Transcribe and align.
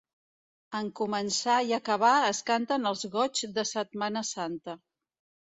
En 0.77 0.87
començar 0.99 1.57
i 1.71 1.75
acabar 1.77 2.13
es 2.31 2.39
canten 2.49 2.91
els 2.93 3.05
Goigs 3.17 3.45
de 3.59 3.67
Setmana 3.75 4.27
santa. 4.33 4.77